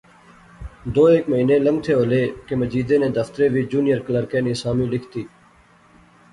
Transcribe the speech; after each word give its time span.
دو 0.95 1.03
ہیک 1.11 1.25
مہینے 1.33 1.57
لنگتھے 1.65 1.93
ہولے 1.99 2.23
کہ 2.47 2.53
مجیدے 2.61 2.95
نے 3.03 3.09
دفترے 3.17 3.45
وچ 3.53 3.65
جونیئر 3.71 3.99
کلرکے 4.05 4.39
نی 4.45 4.53
سامی 4.61 4.85
لکھتی 4.93 5.23